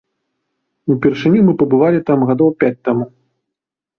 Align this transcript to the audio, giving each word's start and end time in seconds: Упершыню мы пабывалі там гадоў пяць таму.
Упершыню 0.93 1.43
мы 1.49 1.53
пабывалі 1.59 1.99
там 2.09 2.19
гадоў 2.29 2.49
пяць 2.63 2.75
таму. 2.89 3.05